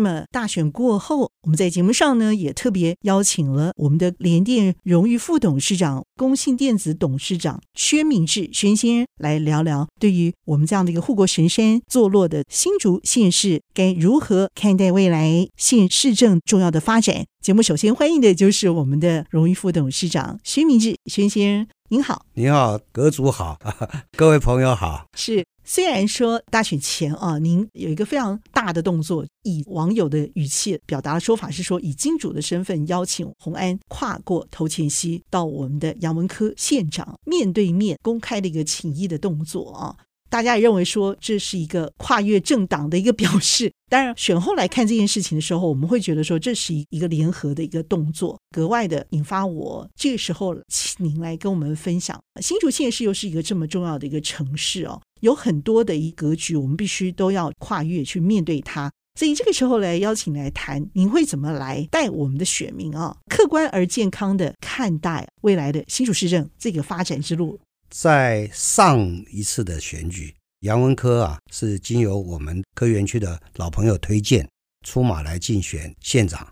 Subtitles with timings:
[0.00, 17.26] 那么大选过后，我们在节目上呢也特别邀请了我们的联电荣誉副董事长、工信电子董事长薛明志薛先生来聊聊，对于我们这样的一个护国神山坐落的新竹县市，该如何看待未来县市政重要的发展？
[17.42, 23.58] 节目首先欢迎的就是我们的荣誉副董事长薛明志薛先生，您好，您好，阁主好，
[24.16, 25.44] 各位朋友好，是。
[25.72, 39.96] 虽然说大选前啊，您有一个非常大的动作，以网友的语气表达的说法是说，以金主的身份邀请洪安跨过头前溪到我们的杨文科县长面对面公开的一个请意的动作啊。
[40.30, 43.70] 大家也认为说这是一个跨越政党的一个表示。
[43.90, 52.16] 当然，选后来看这件事情的时候，我们会觉得说这是一一个联合的一个动作，格外的引发我这个时候请您来跟我们分享。
[52.40, 58.88] 新竹县市又是一个这么重要的一个城市哦，有很多的一格局，我们必须都要跨越去面对它。
[59.18, 67.58] 所以这个时候来邀请来谈，您会怎么来带我们的选民啊，客观而健康的看待未来的新竹市政这个发展之路？
[67.90, 74.48] 在上一次的选举，杨文科啊是经由我们科园区的老朋友推荐
[74.86, 76.46] 出马来竞选县长。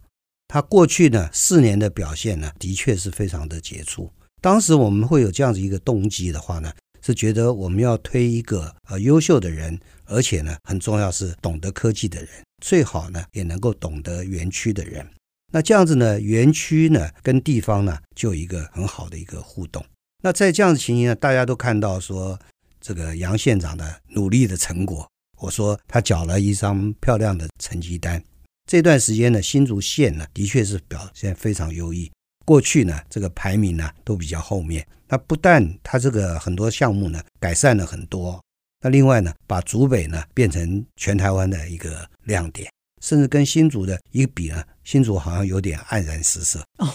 [0.49, 4.11] 他过去呢四年的表现呢，的确是非常的杰出。
[4.41, 12.31] 当时我们会有这样子一个动机的话呢，是觉得我们要推一个呃优秀的人，而且呢很重要是懂得科技的人，
[12.65, 15.09] 最好呢也能够懂得园区的人。
[15.53, 19.85] 那这样子呢，园区呢跟地方呢就有一个很好的一个互动。
[20.23, 22.39] 那在这样的情形呢，大家都看到说
[22.81, 25.09] 这个杨县长的努力的成果。
[25.41, 28.23] 我说他缴了一张漂亮的成绩单。
[28.67, 32.11] 这段时间呢，新竹县呢的确是表现非常优异。
[32.45, 34.85] 过去呢，这个排名呢都比较后面。
[35.07, 38.43] 那不但他这个很多项目呢改善了很多，
[38.83, 42.69] 那另外呢，把竹北呢变成全台湾的一个亮点。
[43.01, 46.61] 甚至跟新竹的一个比呢，新竹好像有点黯然失色。
[46.79, 46.87] 哦，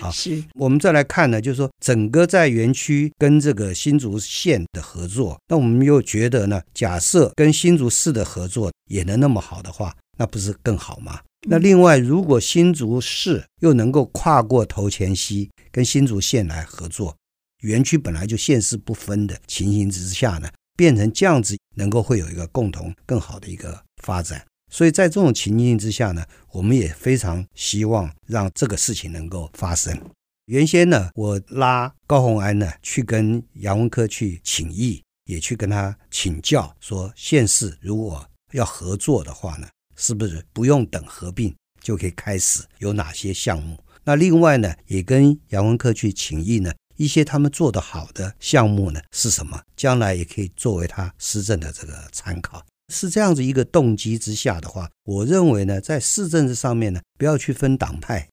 [0.00, 11.20] 好， 是我们再来看呢，就是说整个在园区跟这个新竹县的合作，那我们又觉得呢，假设跟新竹市的合作也能那么好的话，那不是更好吗？
[11.48, 17.16] 那另外，如果新竹市又能够跨过头前溪跟新竹县来合作，
[17.62, 24.44] 园区本来就县市不分的情形之下呢，变成这样子，能够会有一个共同更好的一个发展。
[24.70, 29.98] 所以在这种情境之下呢，我们也非常希望让这个事情能够发生。
[30.46, 43.78] 原先呢，我拉高虹安呢去跟杨文科去请益，也去跟他请教，说县市如果要合作的话呢，是不是不用等合并就可以开始有哪些项目？
[44.04, 49.60] 那另外呢，也跟杨文科去请益呢，一些他们做得好的项目呢是什么？
[49.76, 52.64] 将来也可以作为他施政的这个参考。
[52.92, 58.28] 是这样子一个动机之下的话，我认为呢，在市政治上面呢，不要去分党派。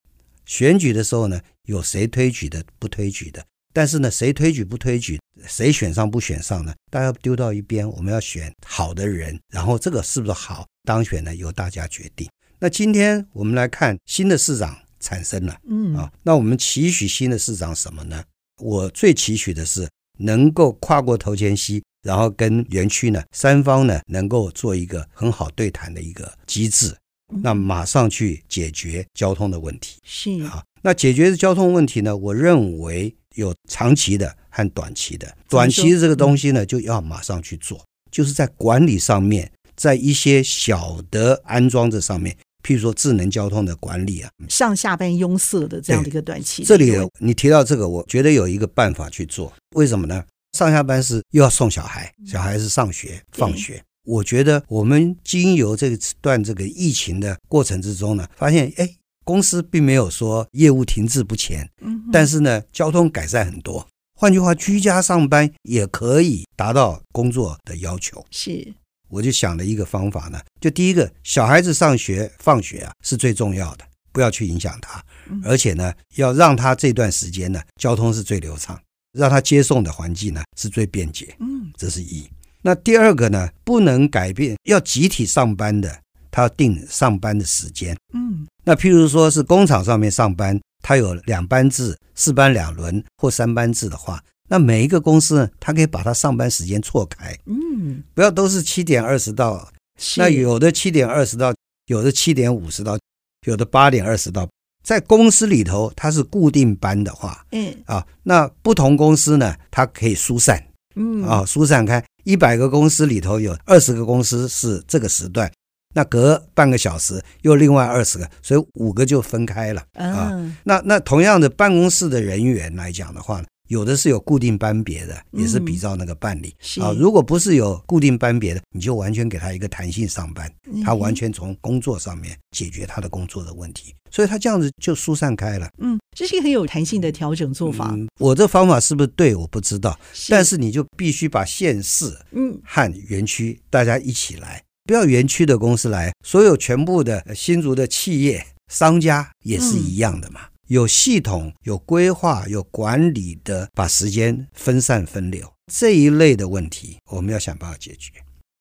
[0.46, 3.44] 选举的时候呢，有谁推举的，不推举的。
[3.74, 6.74] 但是呢，谁推举不推举，谁选上不选上呢？
[6.92, 11.36] 大家丢到一边，我们要选好的人，然后这个是不是好当选呢？
[11.36, 12.30] 由大家决定。
[12.60, 18.24] 那今天我们来看新的市长产生了，嗯啊，那我们期许新的市长什么呢？
[18.62, 21.84] 我最期许的是能够跨过头前溪。
[22.04, 26.96] 然后跟园区呢三方呢能够做一个很好对谈的一个机制，
[27.42, 29.98] 那马上去解决交通的问题。
[30.04, 35.36] 是啊，那解决交通问题呢，我认为有长期的和短期的。
[35.50, 46.64] 短期的这个东西呢，就要马上去做，就是在管理上面，在一些小的安装这上面，譬如说智能交通的管理啊，上下班拥塞的这样的一个短期。
[46.64, 50.24] 这里你提到这个，我觉得有一个办法去做，为什么呢？
[50.54, 53.84] 上下班是又要送小孩，小孩是上学放学。
[54.06, 58.88] 我觉得我们经由这段这个疫情的过程之中呢，发现哎，
[59.24, 63.88] 公司并没有说业务停滞不前，嗯但是呢，交通改善很多。
[64.16, 68.24] 换句话，居家上班也可以达到工作的要求。
[68.30, 68.74] 是，
[69.10, 75.04] 我就想了一个方法呢，就第一个，小孩子上学放学啊是最重要的，不要去影响他，
[75.44, 78.80] 而且呢，要让他这段时间呢，交通是最流畅。
[79.14, 82.28] 让他接送的环境呢是最便捷，嗯，这是一。
[82.62, 86.00] 那第二个呢，不能改变，要集体上班的，
[86.32, 88.48] 他要定上班的时间，嗯。
[88.64, 99.70] 那譬如说是工厂上面上班，他有两班制、四班两轮或三班制的话，那每一个公司呢，它可以把他上班时间错开，嗯，不要都是七点二十到，
[100.16, 101.54] 那有的七点二十到，
[101.88, 102.98] 有的七点五十到，
[103.46, 104.48] 有的八点二十到。
[104.84, 107.74] 在公司里头，它是固定班的话，嗯。
[107.86, 110.62] 啊，那不同公司呢，它可以疏散，
[110.96, 111.24] 嗯。
[111.24, 115.50] 啊，疏散开，一百个公司里头有二十个公司是这个时段，
[115.96, 120.32] 那隔半个小时又另外二十个，所以五个就分开了啊。
[120.64, 126.94] 那那同样的办公室的人员来讲的话呢，有的是有固定班别的，也是比照那个办理啊。
[126.96, 130.48] 如果不是有固定班别的，你就完全给他一个弹性上班，
[130.86, 133.96] 他完全从工作上面解决他的工作的问题。
[134.12, 135.68] 所以他这样子就疏散开了。
[135.80, 137.90] 嗯，这是一个很有弹性的调整做法。
[137.94, 139.34] 嗯，我这方法是不是对？
[139.36, 140.00] 我不知道。
[140.14, 140.32] 是。
[140.32, 150.42] 但是你就必须把县市、嗯，和园区大家一起来，不要园区的公司来，所有全部的新竹的企业、商家也是一样的嘛。
[150.44, 150.53] 嗯。
[150.68, 155.52] 有系统、有规划、有管理的，把时间分散分流。
[155.72, 158.12] 这一类的问题，我们要想办法解决。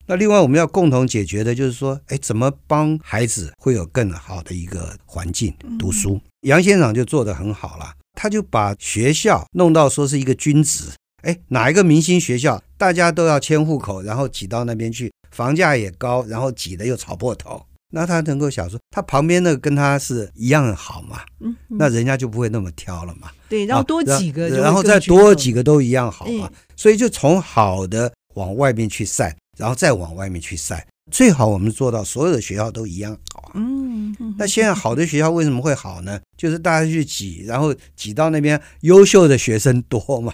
[0.06, 6.20] 那另外我们要共同解决的就是说，哎，怎么帮孩子会有更好的一个环境读书？
[6.40, 10.90] 杨先生就做得很好了，他就把学校弄到说是一个均值，
[11.22, 21.20] 哎，哪一个明星学校，大家都要迁户口，然后挤到那边去，房价也高，然后挤得又吵破头，那他能够想说，他旁边那个跟他是一样好嘛？
[21.40, 23.30] 嗯，那人家就不会那么挑了嘛。
[23.48, 26.50] 对，然后多几个，然后再多几个都一样好嘛。
[26.74, 29.36] 所以就从好的往外面去散。
[29.58, 33.52] 然后再往外面去晒，最好我们做到所有的学校都一样好啊。
[33.54, 36.18] 嗯，那现在好的学校为什么会好呢？
[36.38, 40.32] 就是大家去挤，然后挤到那边优秀的学生多嘛，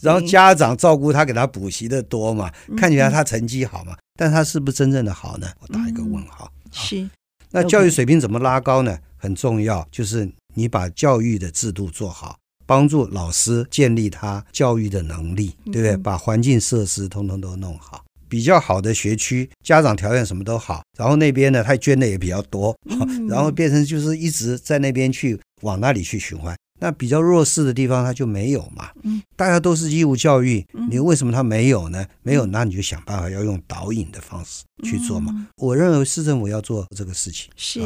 [0.00, 5.48] 然后家长照顾他，给他补习的多嘛，看起来他成绩好嘛，但他是不是真正的好呢？
[5.58, 6.48] 我打一个问号。
[6.72, 7.08] 是，
[7.50, 8.98] 那教育水平怎么拉高呢？
[9.16, 15.96] 很重要，就是你把教育的制度做好，帮助老师建立他教育的能力，对不对？
[15.96, 18.04] 把环境设施通通都弄好。
[18.28, 22.76] 比较好的学区，家长条件什么都好，然后那边呢，他捐的也比较多，
[23.26, 26.54] 然后变成就是一直在那边去往那里去循环。
[26.78, 28.90] 那比较弱势的地方，他就没有嘛。
[29.02, 32.04] 嗯大家都是义务教育，你为什么他没有呢？
[32.22, 35.48] 没有，那你就想办法要用导引的方式去做嘛。
[35.56, 37.80] 我认为市政府要做这个事情，是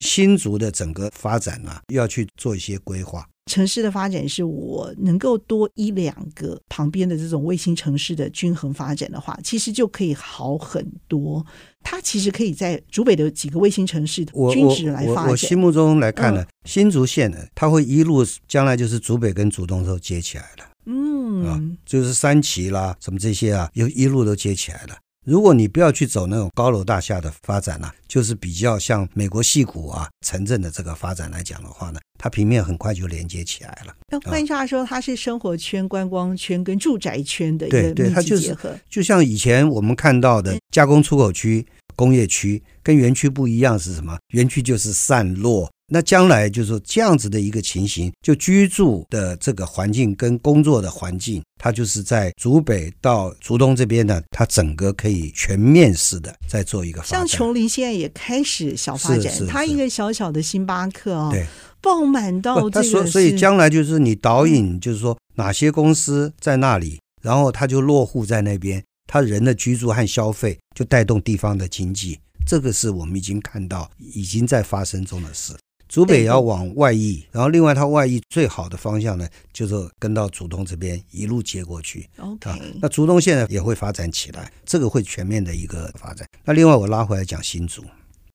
[0.00, 3.26] 新竹的整个发展啊，要去做一些规划。
[3.46, 11.44] 城市的发展是我能够多一两个旁边的这种卫星城市的均衡发展的话，其实就可以好很多。
[11.82, 15.28] 它其实可以在竹北的几个卫星城市的均值来发展。
[15.28, 20.68] 我心目中来看呢，嗯、新竹县呢，它会一路将来就是竹北跟竹东都接起来了。
[20.86, 24.96] 嗯啊，就是三旗啦，什么这些啊，又一路都接起来了。
[25.24, 33.94] 如果你不要去走那种高楼大厦的发展呢、啊，就是比较像美国戏谷啊城镇的这个发展来讲的话呢，它平面很快就连接起来了。
[34.08, 38.00] 那换句话说，它是生活圈、观光圈跟住宅圈的一个密集结合。
[38.00, 38.56] 对对，它就是
[38.90, 41.64] 就像以前我们看到的加工出口区、
[41.94, 44.18] 工业区，跟园区不一样是什么？
[44.32, 45.70] 园区就是散落。
[45.94, 57.18] 那将来就是说这样子的一个情形，就居住的这个环境跟工作的环境，它就是在竹北到竹东这边呢，它整个可以全面式的在做一个发展。
[57.18, 61.46] 像琼林现在也开始小发展，它一个小小的星巴克啊、哦，对，
[61.82, 62.82] 爆满到这个。
[62.82, 75.52] 所所以将来就是你导引，就是说哪些公司在那里，然后它就落户在那边，它人的居住和消费就带动地方的经济，这个是我们已经看到已经在发生中的事。
[75.92, 82.08] 竹北也要往外溢，然后另外它外溢最好的方向呢，就是跟到竹东这边一路接过去。
[82.16, 86.26] OK，啊，那竹东现在也会发展起来，这个会全面的一个发展。
[86.46, 87.84] 那另外我拉回来讲新竹，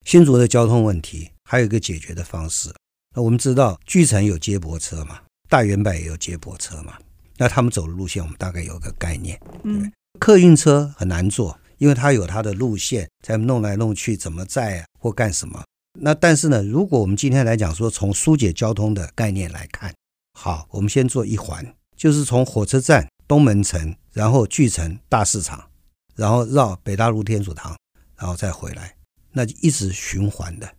[0.06, 2.72] 新竹的交通问题还有一个解决的方式。
[3.16, 6.94] 那我们知道巨城有接驳车嘛，大圆柏也有接驳车嘛，
[7.38, 9.36] 那他们走的路线我们大概有个概念。
[9.64, 15.64] 嗯，客运车很难做，因为它有它的路线，在弄来弄去怎么载或干什么。
[16.00, 19.94] 那但是呢，如果我们今天来讲说，从疏解交通的概念来看，
[20.34, 25.70] 好，我们先做一环，就是从火车站东门城，然后巨城大市场，
[26.16, 27.76] 然后绕北大路天主堂，
[28.18, 28.96] 然后再回来，
[29.32, 30.70] 那就一直循环的，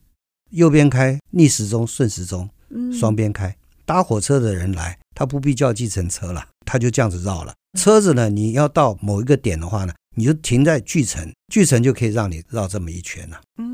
[0.51, 2.49] 右边开逆时钟顺时钟，
[2.93, 3.57] 双边开。
[3.85, 7.55] 搭火车的人来，他不必叫计程车了，他就这样子绕了。
[7.79, 13.41] 车子呢，你要到某一个点的话呢，你就停在巨城，巨城就可以让你绕这么一圈了。
[13.57, 13.65] 啊，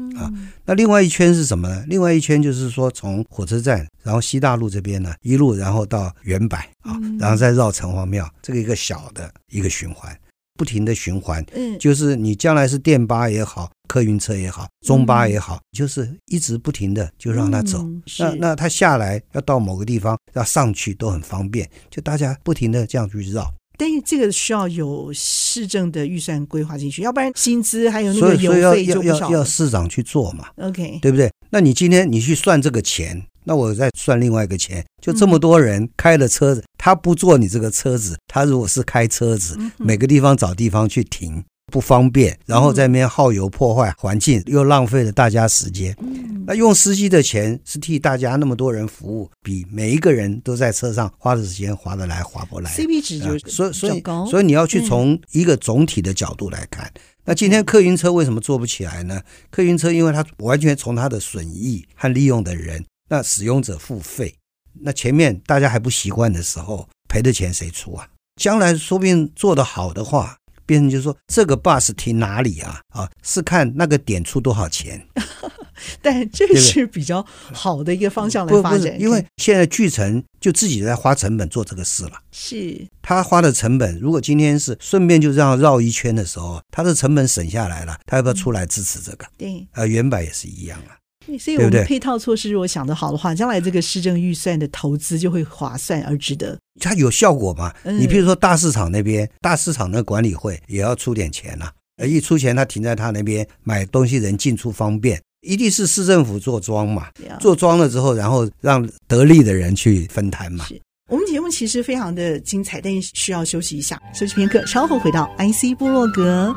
[0.65, 1.85] 那另外一圈是什么呢？
[1.89, 10.17] 另外一圈就是说，从火车站，然后西大路这边呢，一路然后到原柏啊，然后再绕城隍庙，这个一个小的一个循环，
[10.57, 11.45] 不停的循环。
[11.55, 17.79] 嗯，就是你将来是电巴也好，客运车也好，中巴也好，就是一直不停的就让它走。
[17.83, 23.53] 嗯、那那它下来要到某个地方要上去都很方便，就大家不停的这样去绕。
[23.77, 29.15] 但是这个需要有市政的预算规划进去，要不然薪资还有那个油费就不少。
[29.15, 31.31] 要要要市长去做嘛，OK，对不对？
[31.51, 45.97] 那你今天你去算这个钱，那我再算另外一个钱，就这么多人开了车子，嗯、他不坐你这个车子，他如果是开车子，嗯、每个地方找地方去停不方便，然后在那边耗油破坏环境，又浪费了大家时间。
[46.45, 56.93] 嗯那用司机的钱是替大家那么多人服务，比每一个人都在车上花的时间划得来划不来？CP 值就、啊、所以所以所以你要去从一个总体的角度来看。
[57.25, 59.23] 那今天客运车为什么做不起来呢？
[59.51, 64.35] 客运车因为它完全从它的损益和利用的人，那使用者付费。
[64.81, 68.07] 那前面大家还不习惯的时候，赔的钱谁出啊？
[68.37, 70.37] 将来说不定做得好的话，
[70.67, 72.83] 变成就是说这个 bus 停哪里啊？
[72.91, 75.03] 啊，是看那个点出多少钱。
[76.03, 82.13] 但这是比较好的一个方向来发展，因为现在巨城就自己在花成本做这个事了。
[82.33, 89.27] 是他花的成本，如果今天是顺便就这样绕一圈的时候，他的成本省下来了，他要不要出来支持这个？
[89.37, 90.97] 对，呃，原版也是一样啊。
[91.39, 96.59] 所以我们配套措施如果想得好的话，将来这个市政预算的投资就会划算而值得。
[96.79, 97.73] 它有效果嘛？
[97.85, 101.71] 你比如说大市场那边，大市场的管理会也要出点钱呐。
[101.97, 105.23] 呃，一出钱，他停在他那边买东西，人进出方便。
[105.45, 107.09] 一定是市政府做庄嘛，
[107.39, 110.65] 做庄了之后，然后让得利的人去分摊嘛。
[111.11, 116.55] 我们节目其实非常的精彩，但是需要休息一下，休息片刻，稍后回到 IC 部落格。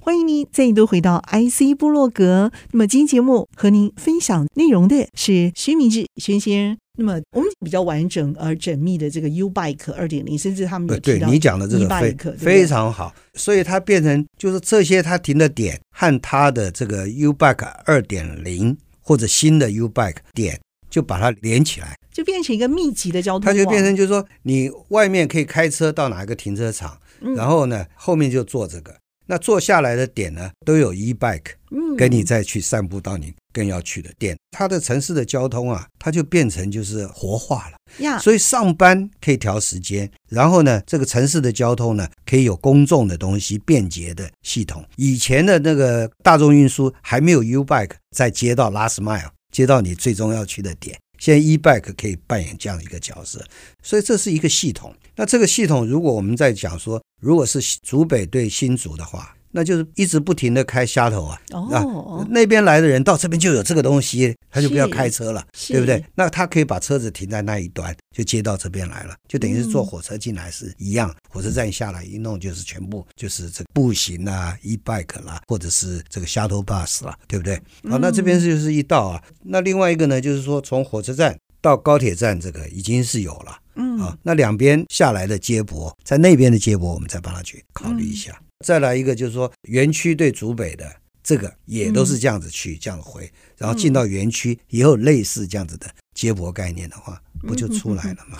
[0.00, 2.50] 欢迎您再度回到 IC 部落格。
[2.70, 6.78] 那么今天节目和您分享内容的是徐明志薛先生。
[7.00, 23.46] 那么我们比较完整而缜密的这个 U Bike 二点零，甚至他们有提到 e-bike，对你讲的这个非对对非常好，所以它变成就是这些它停的点和它的这个 U Bike 二点零或者新的 U Bike 点，就把它连起来，就变成一个密集的交通。
[23.46, 28.92] 它就变成就是说，你外面可以开车到哪一个停车场，嗯、然后呢后面就做这个。
[29.28, 31.52] 那坐下来的点呢，都有 e-bike，
[31.98, 34.36] 跟你再去散步到你更要去的店。
[34.50, 38.18] 它的城市的交通啊，它就变成就是活化了呀。
[38.18, 44.82] 所以上班可以调时间，然后呢，这个城市的交通呢，可以有公众的东西，便捷的系统。
[44.96, 50.98] 以前的那个大众运输还没有 u-bike 在接到 last mile，接到你最终要去的点。
[51.18, 53.44] 现在 e-bike 可以扮演这样一个角色，
[53.82, 54.94] 所以这是一个系统。
[55.16, 66.04] 那这个系统，如果我们在讲说，如果是竹北对新竹的话，那就是一直不停的开 shuttle 啊，哦，那边来的人到这边就有这个东西，他就不要开车了，对不对？
[66.14, 71.12] 那他可以把车子停在那一端，就接到这边来了，就等于是坐火车进来是一样。
[71.30, 77.56] 火车站下来一弄就是全部就是这个步行啊，e-bike 啦，或者是这个 shuttle bus 啦，对不对？
[77.88, 79.22] 好，那这边就是一道啊。
[79.42, 88.38] 那另外一个呢，就是说从火车站到高铁站这个已经是有了，嗯啊，那两边下来的接驳，在那边的接驳，我们再帮他去考虑一下。
[88.64, 90.84] 再来一个，就是说园区对竹北的
[91.22, 98.38] 这个也都是这样子去，这样回，然后进到园区也有类似这样子的接驳概念的话，不就出来了吗？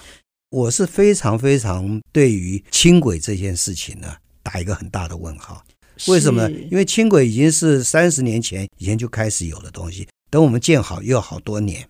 [0.50, 5.62] 我是非常非常对于轻轨这件事情呢，打一个很大的问号。
[6.06, 6.58] 为什么呢？
[6.70, 11.86] 因为轻轨已经是三十年前以前就开始有的东西，等我们建好又要好多年。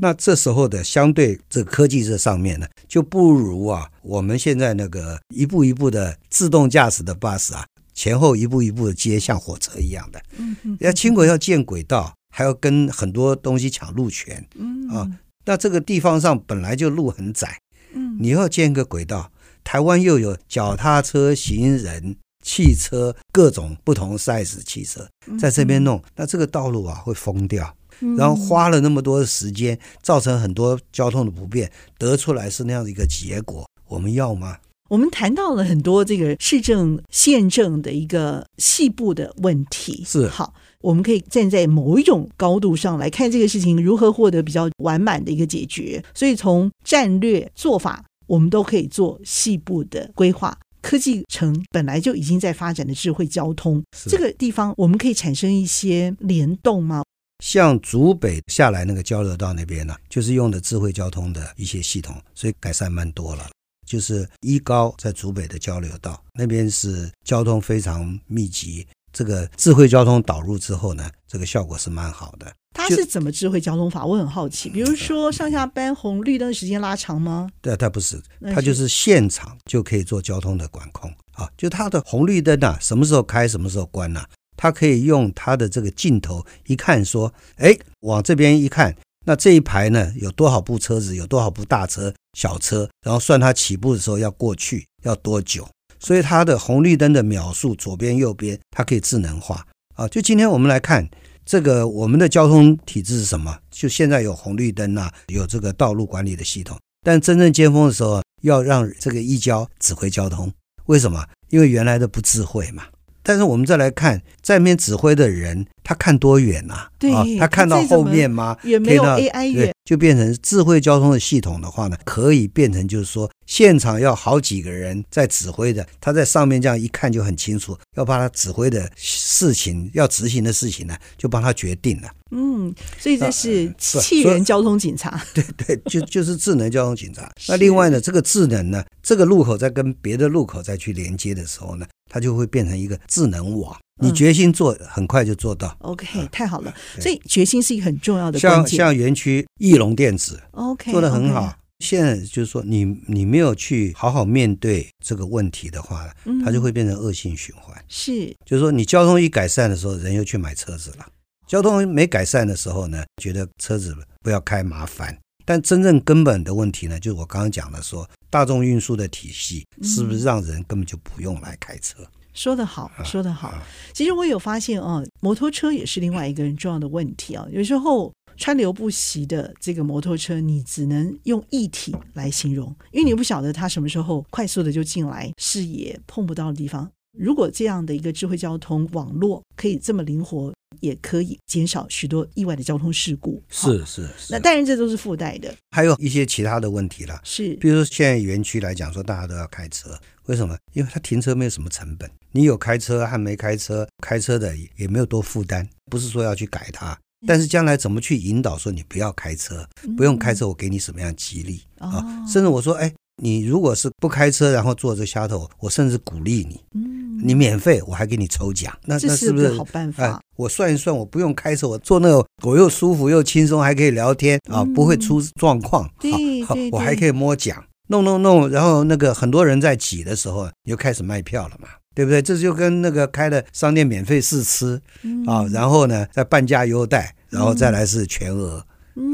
[0.00, 10.20] 那这时候的相对这科技这上面呢，就不如啊我们现在那个一步一步的自动驾驶的 bus 啊，前后一步一步的接，像火车一样的。
[10.38, 10.76] 嗯嗯。
[10.80, 14.44] 要轻轨要建轨道，还要跟很多东西抢路权。
[14.56, 15.08] 嗯啊，
[15.44, 17.56] 那这个地方上本来就路很窄。
[17.92, 18.16] 嗯。
[18.18, 19.30] 你要建个轨道，
[19.62, 27.72] 台湾又有脚踏车、行人、汽车各种不同 size 汽车在这边弄，那这个道路啊会封掉。
[28.16, 34.58] 然后花了那么多的时间，造成很多交通的不便，得出来是那样的一个结果，我们要吗？
[34.88, 46.02] 我们谈到了很多这个市政、县政的一个细部的问题，是好，我们可以站在某一种高度上来看这个事情如何获得比较完满的一个解决。
[46.12, 50.58] 所以从战略做法，我们都可以做细部的规划。
[50.82, 57.02] 科技城本来就已经在发展的智慧交通，这个地方我们可以产生一些联动吗？
[57.40, 63.48] 像竹北下来那个交流道那边呢，就是用的智慧交通的一些系统，所以改善蛮多了。
[63.86, 72.52] 就是一高在竹北的交流道那边是交通非常密集，这个智慧交通导入之后呢，这个效果是蛮好的。
[72.72, 74.06] 它是怎么智慧交通法？
[74.06, 74.70] 我很好奇。
[74.70, 77.48] 比如说上下班红绿灯时间拉长吗？
[77.60, 78.22] 对，它不是，
[78.54, 81.50] 它就是现场就可以做交通的管控啊。
[81.58, 84.28] 就它的红绿灯啊，什么时候开，什么时候关呐、啊？
[84.60, 95.66] 他可以用他的这个镜头一看，说，哎，往这边一看，那这一排呢有多少部车子，有多少部大车、小车，然后算它起步的时候要过去要多久。
[95.98, 100.06] 所以它的红绿灯的秒数，左边右边，它可以智能化啊。
[100.08, 101.08] 就今天我们来看
[101.46, 103.58] 这个，我们的交通体制是什么？
[103.70, 106.78] 就现在有红绿灯啊，有这个道路管理的系统。
[107.02, 110.52] 但真正尖峰的时候，要让这个一交指挥交通，
[110.84, 111.26] 为什么？
[111.48, 112.84] 因为原来的不智慧嘛。
[113.30, 116.90] 但是我们再来看，在面指挥的人，他看多远呐、啊？
[117.00, 118.56] 对、啊，他看到后面吗？
[118.62, 132.08] 也没有 AI 远，就变成智慧交通的系统的话呢，可以变成就是说，现场要好几个人在指挥的，他在上面这样一看就很清楚，要把他指挥的事情，要执行的事情呢，就帮他决定了。
[132.30, 135.20] 嗯，所以这是汽人交通警察。
[135.34, 137.28] 对对，就就是智能交通警察。
[137.48, 143.76] 那另外呢，这个智能呢，这个路口在跟别的路口再去连接的时候呢，它就会变成一个智能网。
[144.00, 145.68] 你决心做，很快就做到。
[145.80, 146.74] 嗯、OK，太好了。
[146.98, 148.38] 所以决心是一个很重要的。
[148.38, 151.54] 像像园区翼龙电子，OK，做的很好。
[151.80, 156.10] 现在就是说，你你没有去好好面对这个问题的话，
[156.44, 157.74] 它就会变成恶性循环。
[157.88, 161.06] 是，就是说，你交通一改善的时候，人又去买车子了。
[161.46, 165.16] 交通没改善的时候呢，觉得车子不要开麻烦。
[165.46, 172.06] 但真正根本的问题呢，就是我刚刚讲的说，大众运输的体系是不是让人根本就不用来开车？
[172.32, 173.52] 说得好，说得好。
[173.92, 177.46] 其实我有发现啊，摩托车也是另外一个很重要的问题啊。
[177.50, 186.90] 有时候川流不息的这个摩托车，你只能用一体来形容，因为你不晓得它什么时候快速的就进来视野碰不到的地方。
[187.18, 190.52] 如果这样的一个智慧交通网络可以这么灵活。
[190.78, 193.42] 也可以减少许多意外的交通事故。
[193.50, 197.20] 是是，是，那当然这都是附带的，还有一些其他的问题了。
[197.24, 199.90] 是，比如说现在园区来讲，说大家都要开车，
[200.30, 200.56] 为什么？
[200.74, 206.96] 因为他停车没有什么成本，你有开车和没开车，开车的也没有多负担，不是说要去改它，
[207.26, 211.62] 但是将来怎么去引导说你不要开车，不用开车，我给你什么样激励。
[211.78, 212.06] 啊？
[212.28, 212.92] 甚至我说，哎。
[213.22, 219.52] 你如果是不开车，然后坐这虾头，我甚至鼓励你，嗯，你免费，我还给你抽奖，那那是不是？
[219.58, 220.04] 好办法？
[220.04, 232.22] 哎，我算一算，我不用开车，我坐那个我又舒服又轻松，还可以聊天啊，不会出状况，对，好，我还可以摸奖，弄弄弄，然后那个很多人在挤的时候，又开始卖票了嘛，对不对？
[232.22, 234.80] 这就跟那个开的商店免费试吃
[235.26, 238.64] 啊，然后呢再半价优待，然后再来是全额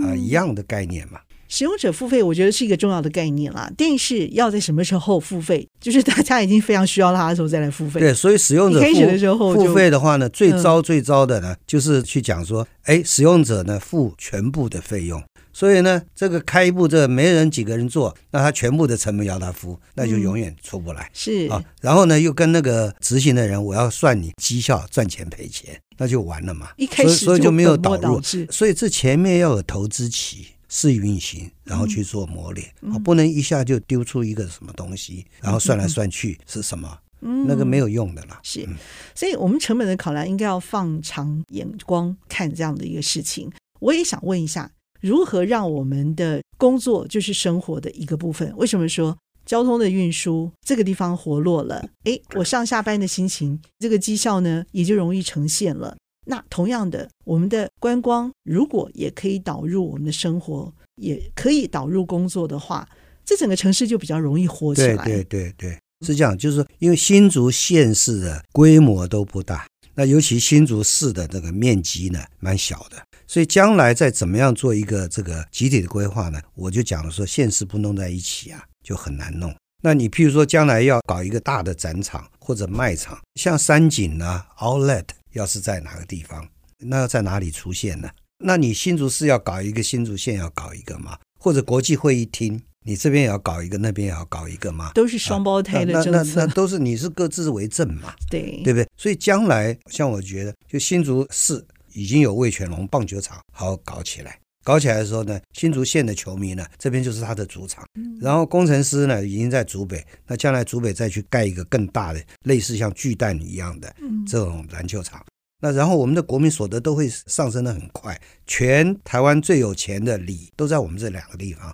[0.05, 1.19] 啊，一样的概念嘛。
[1.49, 3.71] 使用者付费，我觉得是一个重要的概念啦。
[3.77, 5.67] 电视要在什么时候付费？
[5.81, 8.01] 就是大家已经非常需要它的时候再来付费。
[8.01, 15.23] 对，所以使用者开始的时候付费的话呢，最糟最糟的呢，就是去讲说，哎，使用者呢付全部的费用。
[15.57, 21.05] 所以呢，这个开一部这没人几个人做，那他全部的成本要他付，那就永远出不来。
[21.05, 26.69] 嗯、是啊，然后呢，又跟那个执行的人，我要算你绩效赚钱赔钱，那就完了嘛。
[26.77, 30.49] 一开始所以就没有导入，所以这前面要有投资期。
[30.69, 38.41] 试运行，然后去做磨练，嗯、不能一下就丢出一个什么东西，然后算来算去是什么，嗯、那个没有用的啦。
[38.43, 38.69] 是，
[39.15, 43.49] 所以我们成本的考量应该要放长眼光看这样的一个事情。
[43.79, 44.69] 我也想问一下，
[45.01, 48.53] 如何让我们的工作就是生活的一个部分？
[48.57, 51.89] 为什么说交通的运输这个地方活络了？
[52.05, 55.97] 诶，我上下班的心情，这个绩效呢也就容易呈现了。
[56.29, 62.89] 那同样的，我们的观光如果也可以导入我们的生活，也可以导入工作的话，
[63.25, 65.05] 这整个城市就比较容易活起来。
[65.05, 72.97] 对对对对，是这样，就是说，因为新竹县市的规模都不大，那尤其新竹市的这个面积呢蛮小的，
[73.27, 79.55] 所以将来再怎么样做一个这个集体的规划呢，我就讲了说，现实不弄在一起啊，就很难弄。
[79.83, 85.05] 那你譬如说将来要搞一个大的展场或者卖场，像三井呢，Outlet。
[85.33, 88.09] 要是在哪个地方，那要在哪里出现呢？
[88.39, 91.19] 那你新竹市要搞一个，新竹县要搞一个吗？
[91.39, 94.93] 或者国际会议厅，你这边也要搞一个，那边也要搞一个吗？
[94.95, 98.15] 都是双胞胎的政策，啊、那那那都是你是各自为政嘛？
[98.31, 98.89] 对对不对？
[98.97, 101.63] 所以将来像我觉得，就新竹市
[101.97, 104.39] 已经有味全龙棒球场，好好搞起来。
[104.63, 107.85] 搞起来的时候呢，新竹县的球迷呢，这边就是他的主场。
[108.21, 113.95] 然后工程师呢，已经在竹北，那将来竹北再去盖一个更大的，类似像巨蛋一样的
[114.27, 115.25] 这种篮球场。
[115.63, 121.69] 那然后我们的国民所得都会上升的很快，全台湾最有钱的里都在我们这两个地方。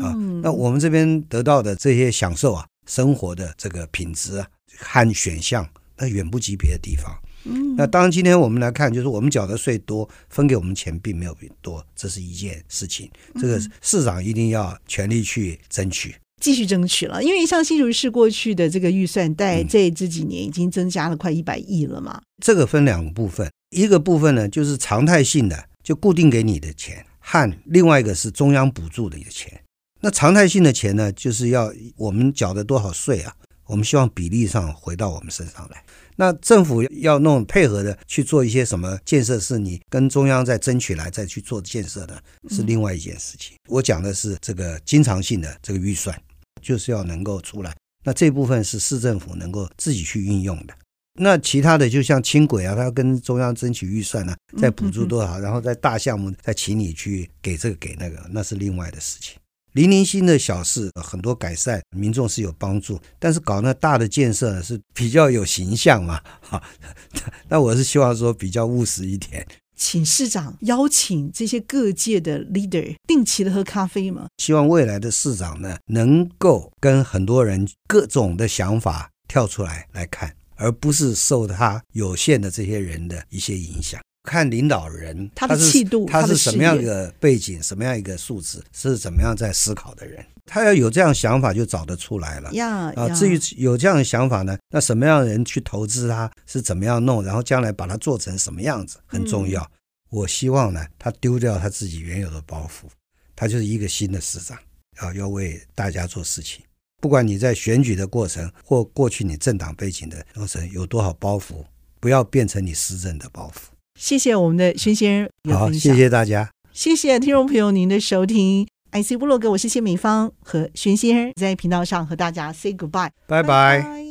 [0.00, 7.12] 啊，那我们这边得到的这些享受啊，生活的这个品质啊和选项，那远不及别的地方。
[7.46, 13.10] 嗯，那当今天我们来看，就是我们缴的税多，分给我们钱并没有多，这是一件事情。
[13.40, 16.14] 这个市长一定要全力去争取。
[16.42, 22.20] 继续争取了，因为像新竹市过去的这个预算，在这这几年已经增加了快一百亿了嘛。
[22.42, 29.62] 这个分两个部分，一个部分呢就是常态性的，就固定给你的钱，和另外一个是中央补助的一个钱。
[30.00, 33.34] 那常态性的钱呢，就是要我们缴的多少税啊？
[33.64, 35.82] 我们希望比例上回到我们身上来。
[36.16, 43.56] 那政府要弄配合的去做一些什么建设，是你跟中央再争取来再去做建设的，是另外一件事情。
[43.68, 46.18] 我讲的是这个经常性的这个预算。
[46.62, 50.74] 就是要能够出来，那这部分是市政府能够自己去运用的。
[51.20, 59.38] 那其他的就像轻轨啊，他要跟中央争取预算呢、啊，再补助多少，然后在大项目再请你去给这个给那个，那是另外的事情。
[59.76, 66.18] 零零星的小事，很多改善民众是有帮助，但是搞那大的建设呢，是比较有形象嘛。
[66.40, 66.62] 哈，
[67.50, 69.46] 那我是希望说比较务实一点。
[69.76, 74.28] 请市长邀请这些各界的 leader 定期的喝咖啡吗？
[74.38, 84.00] 希望未来的市长呢，能够跟很多人各种的想法跳出来来看，而不是受他有限的这些人的一些影响。
[84.26, 92.52] 看领导人他的气度，他是，什么样一个背景，什么样一个素质，是怎么样在思考的人，他要有这样想法就找得出来了。
[92.52, 99.62] 呀啊，至于有这样的想法呢，那什么样的人去投资他，是怎么样弄，然后将来把它做成什么样子，很重要。
[99.62, 99.70] 嗯、
[100.10, 102.88] 我希望呢，他丢掉他自己原有的包袱，
[103.34, 104.58] 他就是一个新的市长，
[104.96, 106.62] 啊，要为大家做事情。
[107.00, 111.64] 不管你在选举的过程，或过去你政党背景的过程有多少包袱，
[112.00, 113.75] 不要变成你施政的包袱。
[113.96, 124.05] 谢谢我们的轩先生，好，谢谢大家，谢谢听众朋友您的收听，IC 部落格，我是谢美芳和轩先生在频道上和大家 say goodbye，拜拜。